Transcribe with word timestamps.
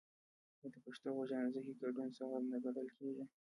آیا 0.59 0.67
د 0.73 0.75
پښتنو 0.85 1.11
په 1.17 1.23
جنازه 1.29 1.59
کې 1.65 1.73
ګډون 1.81 2.09
ثواب 2.17 2.43
نه 2.51 2.57
ګڼل 2.65 2.87
کیږي؟ 2.97 3.23